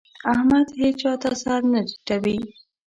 [0.33, 2.39] احمد هيچا ته سر نه ټيټوي.